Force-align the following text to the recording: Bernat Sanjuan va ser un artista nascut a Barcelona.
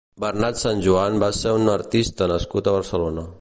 Bernat 0.21 0.59
Sanjuan 0.61 1.19
va 1.25 1.29
ser 1.41 1.53
un 1.59 1.69
artista 1.75 2.29
nascut 2.33 2.71
a 2.71 2.75
Barcelona. 2.79 3.29